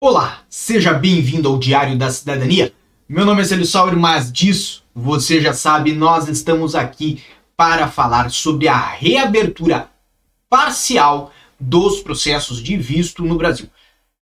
Olá, 0.00 0.42
seja 0.48 0.94
bem-vindo 0.94 1.48
ao 1.48 1.58
Diário 1.58 1.98
da 1.98 2.08
Cidadania. 2.08 2.72
Meu 3.08 3.26
nome 3.26 3.42
é 3.42 3.44
Célio 3.44 3.66
Sauer, 3.66 3.96
mas 3.96 4.30
disso 4.30 4.84
você 4.94 5.40
já 5.40 5.52
sabe, 5.52 5.92
nós 5.92 6.28
estamos 6.28 6.76
aqui 6.76 7.20
para 7.56 7.88
falar 7.88 8.30
sobre 8.30 8.68
a 8.68 8.78
reabertura 8.78 9.90
parcial 10.48 11.32
dos 11.58 11.98
processos 11.98 12.62
de 12.62 12.76
visto 12.76 13.24
no 13.24 13.34
Brasil. 13.34 13.66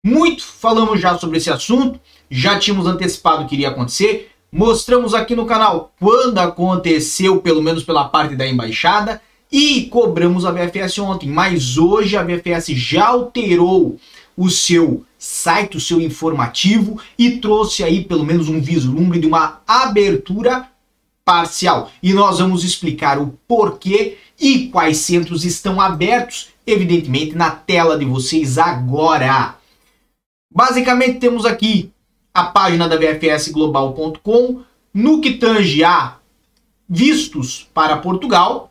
Muito 0.04 0.44
falamos 0.44 1.00
já 1.00 1.18
sobre 1.18 1.38
esse 1.38 1.50
assunto, 1.50 1.98
já 2.30 2.60
tínhamos 2.60 2.86
antecipado 2.86 3.42
o 3.42 3.48
que 3.48 3.56
iria 3.56 3.70
acontecer, 3.70 4.30
mostramos 4.52 5.14
aqui 5.14 5.34
no 5.34 5.46
canal 5.46 5.92
quando 5.98 6.38
aconteceu, 6.38 7.42
pelo 7.42 7.60
menos 7.60 7.82
pela 7.82 8.04
parte 8.04 8.36
da 8.36 8.46
embaixada, 8.46 9.20
e 9.50 9.86
cobramos 9.86 10.44
a 10.44 10.52
VFS 10.52 11.00
ontem, 11.00 11.28
mas 11.28 11.76
hoje 11.76 12.16
a 12.16 12.22
VFS 12.22 12.68
já 12.68 13.08
alterou 13.08 13.98
o 14.36 14.50
seu 14.50 15.04
site, 15.18 15.76
o 15.76 15.80
seu 15.80 16.00
informativo 16.00 17.00
e 17.18 17.38
trouxe 17.38 17.82
aí 17.82 18.04
pelo 18.04 18.24
menos 18.24 18.48
um 18.48 18.60
vislumbre 18.60 19.18
de 19.18 19.26
uma 19.26 19.62
abertura 19.66 20.68
parcial. 21.24 21.90
E 22.02 22.12
nós 22.12 22.38
vamos 22.38 22.62
explicar 22.62 23.18
o 23.18 23.36
porquê 23.48 24.18
e 24.38 24.68
quais 24.68 24.98
centros 24.98 25.44
estão 25.44 25.80
abertos, 25.80 26.48
evidentemente, 26.66 27.34
na 27.34 27.50
tela 27.50 27.98
de 27.98 28.04
vocês 28.04 28.58
agora. 28.58 29.56
Basicamente 30.52 31.18
temos 31.18 31.44
aqui 31.44 31.90
a 32.32 32.44
página 32.44 32.88
da 32.88 32.96
vfsglobal.com, 32.96 34.62
no 34.92 35.20
que 35.20 35.32
tange 35.32 35.82
a 35.82 36.18
vistos 36.88 37.68
para 37.74 37.96
Portugal, 37.96 38.70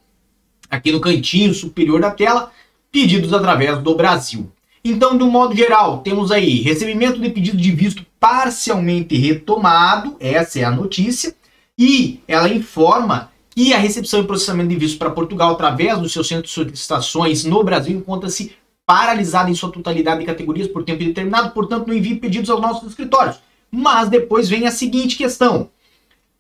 aqui 0.69 0.91
no 0.91 1.01
cantinho 1.01 1.53
superior 1.53 1.99
da 1.99 2.11
tela, 2.11 2.51
pedidos 2.91 3.33
através 3.33 3.79
do 3.79 3.95
Brasil. 3.95 4.51
Então, 4.87 5.17
de 5.17 5.23
um 5.23 5.31
modo 5.31 5.55
geral, 5.55 6.01
temos 6.03 6.31
aí 6.31 6.61
recebimento 6.61 7.19
de 7.19 7.31
pedido 7.31 7.57
de 7.57 7.71
visto 7.71 8.05
parcialmente 8.19 9.17
retomado, 9.17 10.15
essa 10.19 10.59
é 10.59 10.63
a 10.63 10.69
notícia, 10.69 11.35
e 11.75 12.19
ela 12.27 12.47
informa 12.47 13.31
que 13.49 13.73
a 13.73 13.79
recepção 13.79 14.19
e 14.19 14.27
processamento 14.27 14.69
de 14.69 14.75
visto 14.75 14.99
para 14.99 15.09
Portugal 15.09 15.53
através 15.53 15.97
do 15.97 16.07
seu 16.07 16.23
centro 16.23 16.43
de 16.43 16.51
solicitações 16.51 17.43
no 17.43 17.63
Brasil 17.63 17.97
encontra-se 17.97 18.51
paralisada 18.85 19.49
em 19.49 19.55
sua 19.55 19.71
totalidade 19.71 20.19
de 20.19 20.27
categorias 20.27 20.67
por 20.67 20.83
tempo 20.83 21.03
determinado, 21.03 21.49
portanto, 21.49 21.87
não 21.87 21.95
envie 21.95 22.17
pedidos 22.17 22.51
aos 22.51 22.61
nossos 22.61 22.87
escritórios. 22.89 23.37
Mas 23.71 24.07
depois 24.07 24.47
vem 24.47 24.67
a 24.67 24.71
seguinte 24.71 25.17
questão. 25.17 25.71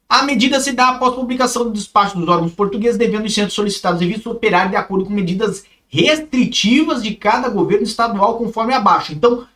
A 0.07 0.21
medida 0.21 0.59
se 0.59 0.71
dá 0.71 0.89
após 0.89 1.15
publicação 1.15 1.63
do 1.63 1.71
despacho 1.71 2.15
dos 2.15 2.29
órgãos 2.29 2.53
portugueses, 2.53 2.95
devendo 2.99 3.25
os 3.25 3.33
centros 3.33 3.55
solicitados 3.55 3.99
de 3.99 4.05
visto 4.05 4.29
operar 4.29 4.69
de 4.69 4.75
acordo 4.75 5.05
com 5.05 5.11
medidas 5.11 5.63
restritivas 5.87 7.03
de 7.03 7.15
cada 7.15 7.49
governo 7.49 7.83
estadual, 7.83 8.37
conforme 8.37 8.73
abaixo. 8.73 9.13
Então, 9.13 9.47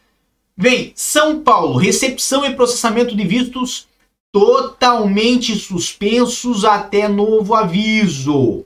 vem 0.56 0.92
São 0.96 1.42
Paulo, 1.42 1.78
recepção 1.78 2.46
e 2.46 2.56
processamento 2.56 3.16
de 3.16 3.26
vistos 3.26 3.88
totalmente 4.32 5.56
suspensos 5.56 6.64
até 6.64 7.08
novo 7.08 7.56
aviso. 7.56 8.66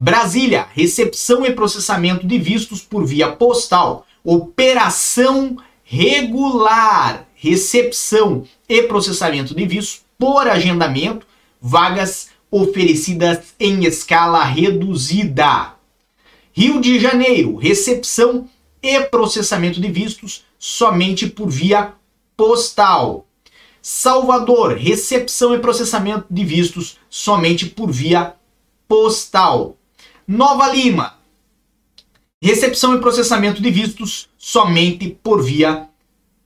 Brasília, 0.00 0.66
recepção 0.72 1.44
e 1.46 1.52
processamento 1.52 2.26
de 2.26 2.38
vistos 2.38 2.82
por 2.82 3.04
via 3.04 3.32
postal. 3.32 4.06
Operação 4.22 5.56
regular, 5.84 7.26
recepção 7.34 8.44
e 8.68 8.82
processamento 8.82 9.54
de 9.54 9.64
vistos 9.64 10.02
por 10.18 10.48
agendamento, 10.48 11.26
vagas 11.60 12.28
oferecidas 12.50 13.54
em 13.58 13.84
escala 13.84 14.42
reduzida. 14.44 15.75
Rio 16.58 16.80
de 16.80 16.98
Janeiro, 16.98 17.56
recepção 17.56 18.48
e 18.82 18.98
processamento 19.00 19.78
de 19.78 19.88
vistos 19.88 20.42
somente 20.58 21.26
por 21.26 21.50
via 21.50 21.92
postal. 22.34 23.26
Salvador, 23.82 24.74
recepção 24.74 25.54
e 25.54 25.58
processamento 25.58 26.24
de 26.30 26.44
vistos 26.46 26.96
somente 27.10 27.66
por 27.66 27.92
via 27.92 28.32
postal. 28.88 29.76
Nova 30.26 30.72
Lima, 30.72 31.18
recepção 32.42 32.96
e 32.96 33.00
processamento 33.00 33.60
de 33.60 33.70
vistos 33.70 34.30
somente 34.38 35.10
por 35.22 35.42
via 35.42 35.90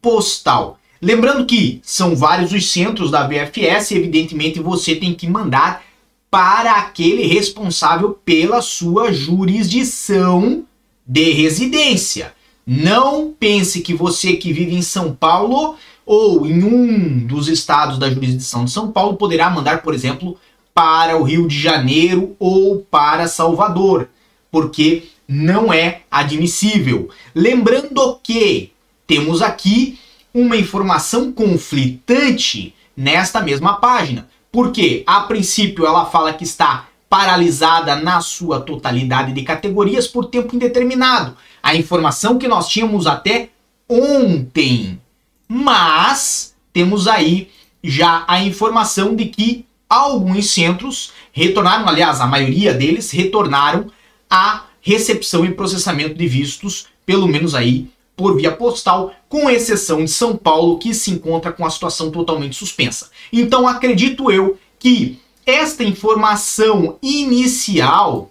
postal. 0.02 0.80
Lembrando 1.00 1.46
que 1.46 1.80
são 1.84 2.16
vários 2.16 2.52
os 2.52 2.72
centros 2.72 3.12
da 3.12 3.28
VFS, 3.28 3.92
evidentemente 3.92 4.58
você 4.58 4.96
tem 4.96 5.14
que 5.14 5.28
mandar 5.28 5.84
para 6.30 6.72
aquele 6.72 7.26
responsável 7.26 8.10
pela 8.24 8.62
sua 8.62 9.12
jurisdição 9.12 10.64
de 11.06 11.32
residência. 11.32 12.32
Não 12.66 13.32
pense 13.38 13.80
que 13.80 13.92
você 13.92 14.34
que 14.34 14.52
vive 14.52 14.74
em 14.74 14.82
São 14.82 15.12
Paulo 15.12 15.76
ou 16.06 16.46
em 16.46 16.62
um 16.62 17.26
dos 17.26 17.48
estados 17.48 17.98
da 17.98 18.08
jurisdição 18.10 18.64
de 18.64 18.70
São 18.70 18.92
Paulo 18.92 19.16
poderá 19.16 19.50
mandar, 19.50 19.82
por 19.82 19.92
exemplo, 19.92 20.38
para 20.72 21.16
o 21.16 21.24
Rio 21.24 21.48
de 21.48 21.58
Janeiro 21.58 22.36
ou 22.38 22.78
para 22.78 23.26
Salvador, 23.26 24.08
porque 24.50 25.04
não 25.26 25.72
é 25.72 26.02
admissível. 26.10 27.08
Lembrando 27.34 28.18
que 28.22 28.72
temos 29.06 29.42
aqui 29.42 29.98
uma 30.32 30.56
informação 30.56 31.32
conflitante 31.32 32.74
nesta 32.96 33.40
mesma 33.40 33.74
página. 33.74 34.28
Porque, 34.52 35.04
a 35.06 35.20
princípio, 35.20 35.86
ela 35.86 36.06
fala 36.06 36.32
que 36.32 36.44
está 36.44 36.88
paralisada 37.08 37.96
na 37.96 38.20
sua 38.20 38.60
totalidade 38.60 39.32
de 39.32 39.42
categorias 39.42 40.06
por 40.06 40.26
tempo 40.26 40.54
indeterminado. 40.54 41.36
A 41.62 41.74
informação 41.74 42.38
que 42.38 42.48
nós 42.48 42.68
tínhamos 42.68 43.06
até 43.06 43.50
ontem. 43.88 45.00
Mas 45.48 46.54
temos 46.72 47.08
aí 47.08 47.50
já 47.82 48.24
a 48.28 48.42
informação 48.42 49.16
de 49.16 49.26
que 49.26 49.66
alguns 49.88 50.50
centros 50.50 51.12
retornaram, 51.32 51.88
aliás, 51.88 52.20
a 52.20 52.26
maioria 52.26 52.72
deles 52.72 53.10
retornaram 53.10 53.90
à 54.28 54.64
recepção 54.80 55.44
e 55.44 55.52
processamento 55.52 56.14
de 56.14 56.28
vistos, 56.28 56.86
pelo 57.04 57.26
menos 57.26 57.54
aí 57.54 57.90
por 58.20 58.36
via 58.36 58.52
postal, 58.52 59.14
com 59.30 59.48
exceção 59.48 60.04
de 60.04 60.10
São 60.10 60.36
Paulo, 60.36 60.78
que 60.78 60.92
se 60.92 61.10
encontra 61.10 61.50
com 61.50 61.64
a 61.64 61.70
situação 61.70 62.10
totalmente 62.10 62.54
suspensa. 62.54 63.08
Então 63.32 63.66
acredito 63.66 64.30
eu 64.30 64.58
que 64.78 65.18
esta 65.46 65.82
informação 65.82 66.98
inicial 67.02 68.30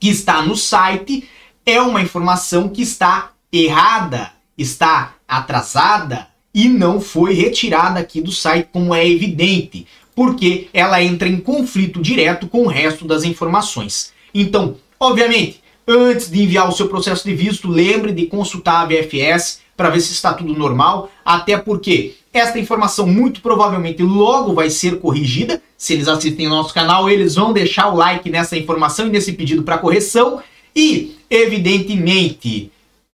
que 0.00 0.08
está 0.08 0.40
no 0.40 0.56
site 0.56 1.28
é 1.66 1.82
uma 1.82 2.00
informação 2.00 2.70
que 2.70 2.80
está 2.80 3.32
errada, 3.52 4.32
está 4.56 5.16
atrasada 5.28 6.28
e 6.54 6.66
não 6.66 6.98
foi 6.98 7.34
retirada 7.34 8.00
aqui 8.00 8.22
do 8.22 8.32
site, 8.32 8.70
como 8.72 8.94
é 8.94 9.06
evidente, 9.06 9.86
porque 10.14 10.70
ela 10.72 11.02
entra 11.02 11.28
em 11.28 11.36
conflito 11.38 12.00
direto 12.00 12.48
com 12.48 12.62
o 12.62 12.68
resto 12.68 13.04
das 13.04 13.22
informações. 13.22 14.14
Então, 14.32 14.78
obviamente, 14.98 15.62
Antes 15.86 16.30
de 16.30 16.42
enviar 16.42 16.68
o 16.68 16.72
seu 16.72 16.88
processo 16.88 17.24
de 17.24 17.34
visto, 17.34 17.68
lembre 17.68 18.10
de 18.10 18.26
consultar 18.26 18.82
a 18.82 18.86
VFS 18.86 19.60
para 19.76 19.90
ver 19.90 20.00
se 20.00 20.12
está 20.12 20.32
tudo 20.32 20.56
normal, 20.56 21.10
até 21.24 21.58
porque 21.58 22.14
esta 22.32 22.58
informação 22.58 23.06
muito 23.06 23.42
provavelmente 23.42 24.02
logo 24.02 24.54
vai 24.54 24.70
ser 24.70 24.98
corrigida. 24.98 25.62
Se 25.76 25.92
eles 25.92 26.08
assistem 26.08 26.46
ao 26.46 26.52
nosso 26.52 26.72
canal, 26.72 27.10
eles 27.10 27.34
vão 27.34 27.52
deixar 27.52 27.88
o 27.88 27.96
like 27.96 28.30
nessa 28.30 28.56
informação 28.56 29.06
e 29.06 29.10
nesse 29.10 29.32
pedido 29.32 29.62
para 29.62 29.78
correção 29.78 30.42
e, 30.74 31.18
evidentemente, 31.28 32.72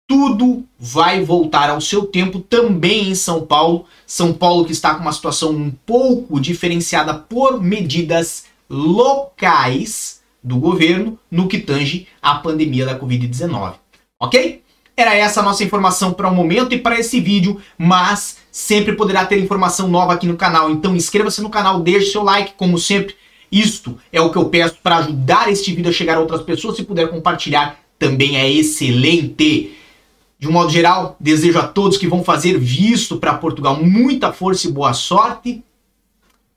tudo 0.09 0.65
vai 0.79 1.23
voltar 1.23 1.69
ao 1.69 1.81
seu 1.81 2.07
tempo 2.07 2.39
também 2.39 3.11
em 3.11 3.15
São 3.15 3.45
Paulo. 3.45 3.85
São 4.07 4.33
Paulo 4.33 4.65
que 4.65 4.73
está 4.73 4.95
com 4.95 5.03
uma 5.03 5.13
situação 5.13 5.51
um 5.51 5.71
pouco 5.71 6.41
diferenciada 6.41 7.15
por 7.15 7.63
medidas 7.63 8.45
locais 8.71 10.24
do 10.44 10.59
governo 10.59 11.19
no 11.31 11.49
que 11.49 11.59
tange 11.59 12.06
à 12.21 12.34
pandemia 12.34 12.84
da 12.84 13.00
Covid-19. 13.00 13.77
Ok? 14.21 14.63
Era 14.97 15.15
essa 15.16 15.41
a 15.41 15.42
nossa 15.42 15.65
informação 15.65 16.13
para 16.13 16.28
o 16.28 16.34
momento 16.34 16.74
e 16.74 16.78
para 16.78 17.01
esse 17.01 17.19
vídeo, 17.19 17.60
mas 17.77 18.36
sempre 18.53 18.95
poderá 18.95 19.24
ter 19.24 19.39
informação 19.39 19.89
nova 19.89 20.13
aqui 20.13 20.27
no 20.27 20.36
canal. 20.36 20.71
Então 20.71 20.95
inscreva-se 20.95 21.42
no 21.42 21.51
canal, 21.51 21.80
deixe 21.80 22.13
seu 22.13 22.22
like, 22.22 22.53
como 22.57 22.78
sempre. 22.78 23.16
Isto 23.51 23.98
é 24.13 24.21
o 24.21 24.30
que 24.30 24.36
eu 24.36 24.48
peço 24.48 24.77
para 24.83 24.98
ajudar 24.98 25.51
este 25.51 25.72
vídeo 25.72 25.91
a 25.91 25.92
chegar 25.92 26.16
a 26.16 26.21
outras 26.21 26.42
pessoas. 26.42 26.77
Se 26.77 26.84
puder 26.84 27.09
compartilhar, 27.09 27.80
também 27.98 28.36
é 28.36 28.48
excelente. 28.48 29.74
De 30.39 30.47
um 30.47 30.53
modo 30.53 30.71
geral, 30.71 31.16
desejo 31.19 31.59
a 31.59 31.66
todos 31.66 31.97
que 31.97 32.07
vão 32.07 32.22
fazer 32.22 32.59
visto 32.59 33.16
para 33.16 33.34
Portugal 33.34 33.83
muita 33.83 34.33
força 34.33 34.69
e 34.69 34.72
boa 34.72 34.92
sorte. 34.92 35.65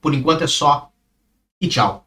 Por 0.02 0.14
enquanto 0.14 0.44
é 0.44 0.48
só 0.48 0.90
e 1.62 1.68
tchau. 1.68 2.07